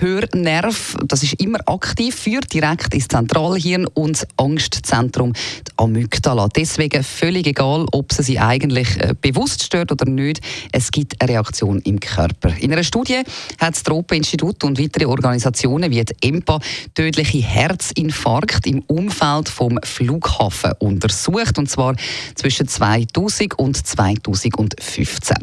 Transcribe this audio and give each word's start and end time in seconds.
Hörnerv, 0.00 0.96
das 1.04 1.22
ist 1.22 1.34
immer 1.34 1.58
aktiv, 1.66 2.14
führt 2.14 2.52
direkt 2.54 2.94
ins 2.94 3.08
Zentralhirn 3.08 3.86
und 3.86 4.16
das 4.16 4.26
Angstzentrum, 4.36 5.34
die 5.34 5.72
Amygdala. 5.76 6.48
Deswegen 6.48 7.04
völlig 7.04 7.46
egal, 7.46 7.86
ob 7.92 8.12
sie 8.12 8.22
sich 8.22 8.40
eigentlich 8.40 8.96
äh, 8.98 9.14
bewusst 9.20 9.62
stört 9.62 9.92
oder 9.92 10.04
nicht, 10.04 10.40
es 10.72 10.90
gibt 10.90 11.20
eine 11.20 11.32
Reaktion 11.32 11.80
im 11.80 12.00
Körper. 12.00 12.52
In 12.58 12.72
einer 12.72 12.84
Studie 12.84 13.22
hat 13.60 13.74
das 13.74 13.82
Tropen-Institut 13.82 14.64
und 14.64 14.78
weitere 14.78 15.06
Organisationen 15.06 15.90
wie 15.90 16.04
die 16.04 16.14
EMPA 16.20 16.60
tödliche 16.94 17.38
Herzinfarkt 17.38 18.66
im 18.66 18.80
Umfeld 18.82 19.48
vom 19.48 19.78
Flughafen 19.82 20.72
untersucht, 20.78 21.58
und 21.58 21.70
zwar 21.70 21.94
zwischen 22.34 22.68
2000 22.68 23.58
und 23.58 23.76
2015. 23.76 25.36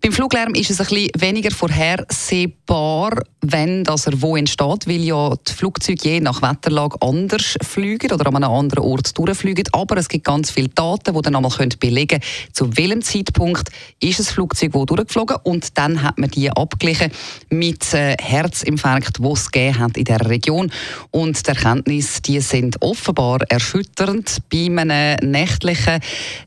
Beim 0.00 0.12
Fluglärm 0.12 0.54
ist 0.54 0.70
es 0.70 0.80
ein 0.80 0.86
bisschen 0.86 1.10
weniger 1.18 1.50
vorhersehbar, 1.50 2.65
wenn 2.68 3.84
dass 3.84 4.06
er 4.06 4.20
wo 4.20 4.36
entsteht, 4.36 4.86
weil 4.86 5.04
ja 5.04 5.34
die 5.48 5.52
Flugzeuge 5.52 6.00
je 6.02 6.20
nach 6.20 6.42
Wetterlage 6.42 6.96
anders 7.00 7.56
fliegen 7.62 8.12
oder 8.12 8.26
an 8.26 8.36
einem 8.36 8.50
anderen 8.50 8.84
Ort 8.84 9.16
durchfliegen. 9.18 9.64
Aber 9.72 9.96
es 9.96 10.08
gibt 10.08 10.24
ganz 10.24 10.50
viele 10.50 10.68
Daten, 10.68 11.14
die 11.14 11.22
dann 11.22 11.36
einmal 11.36 11.52
belegen 11.78 12.20
können, 12.20 12.22
zu 12.52 12.76
welchem 12.76 13.02
Zeitpunkt 13.02 13.70
ist 14.00 14.18
das 14.18 14.30
Flugzeug 14.30 14.74
wo 14.74 14.84
durchgeflogen 14.84 15.36
und 15.44 15.78
dann 15.78 16.02
hat 16.02 16.18
man 16.18 16.30
die 16.30 16.50
abgeglichen 16.50 17.10
mit 17.50 17.94
äh, 17.94 18.16
Herzinfarkt, 18.20 19.20
wo 19.20 19.34
es 19.34 19.50
gegeben 19.50 19.78
hat 19.78 19.96
in 19.96 20.04
der 20.04 20.28
Region. 20.28 20.72
Und 21.10 21.46
die 21.46 21.50
Erkenntnisse, 21.50 22.22
die 22.22 22.40
sind 22.40 22.82
offenbar 22.82 23.40
erschütternd. 23.48 24.38
Bei 24.50 24.66
einem 24.66 25.30
nächtlichen 25.30 26.00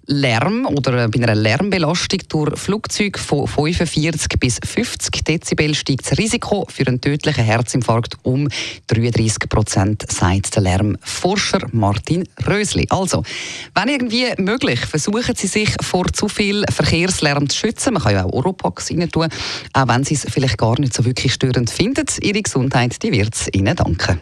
Lärm 0.06 0.66
oder 0.66 1.08
bei 1.08 1.22
einer 1.22 1.36
Lärmbelastung 1.36 2.20
durch 2.28 2.60
Flugzeuge 2.60 3.20
von 3.20 3.48
45 3.48 4.40
bis 4.40 4.60
50 4.64 5.24
Dezibel 5.24 5.76
steigt 5.76 6.09
das 6.10 6.18
Risiko 6.18 6.66
für 6.70 6.88
einen 6.88 7.02
tödlichen 7.02 7.44
Herzinfarkt 7.44 8.18
um 8.24 8.48
33 8.88 9.50
Prozent, 9.50 10.12
sagt 10.12 10.56
der 10.56 10.64
Lärmforscher 10.64 11.68
Martin 11.72 12.28
Rösli. 12.48 12.88
Also, 12.90 13.24
wenn 13.76 13.90
irgendwie 13.90 14.34
möglich, 14.38 14.80
versuchen 14.80 15.36
Sie 15.36 15.48
sich 15.48 15.70
vor 15.82 16.06
zu 16.12 16.28
viel 16.28 16.64
Verkehrslärm 16.72 17.50
zu 17.50 17.58
schützen. 17.58 17.94
Man 17.94 18.04
kann 18.04 18.14
ja 18.14 18.26
auch 18.26 18.34
Oropax 18.34 18.92
rein 18.92 19.10
tun, 19.12 19.30
auch 19.74 19.88
wenn 19.88 20.04
Sie 20.04 20.16
es 20.16 20.26
vielleicht 20.30 20.58
gar 20.58 20.80
nicht 20.80 20.94
so 20.94 21.06
wirklich 21.06 21.34
störend 21.34 21.70
finden. 21.70 22.06
Ihre 22.22 22.42
Gesundheit, 22.42 23.02
die 23.04 23.12
wird 23.12 23.36
es 23.36 23.48
Ihnen 23.54 23.76
danken. 23.76 24.22